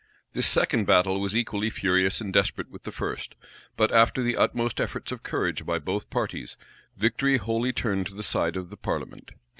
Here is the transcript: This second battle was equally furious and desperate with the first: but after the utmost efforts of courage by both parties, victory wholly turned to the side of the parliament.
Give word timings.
This 0.33 0.47
second 0.47 0.85
battle 0.85 1.21
was 1.21 1.35
equally 1.35 1.69
furious 1.69 2.21
and 2.21 2.33
desperate 2.33 2.71
with 2.71 2.85
the 2.85 2.91
first: 2.91 3.35
but 3.77 3.91
after 3.91 4.23
the 4.23 4.35
utmost 4.35 4.81
efforts 4.81 5.11
of 5.11 5.21
courage 5.21 5.63
by 5.63 5.77
both 5.77 6.09
parties, 6.09 6.57
victory 6.97 7.37
wholly 7.37 7.71
turned 7.71 8.07
to 8.07 8.15
the 8.15 8.23
side 8.23 8.55
of 8.55 8.71
the 8.71 8.77
parliament. 8.77 9.33